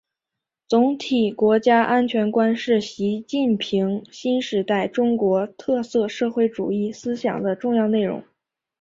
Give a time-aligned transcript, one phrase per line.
[0.67, 8.23] 总体国家安全观是习近平新时代中国特色社会主义思想的重要内容